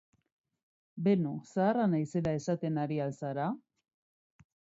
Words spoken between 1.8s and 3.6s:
naizela esaten ari al zara?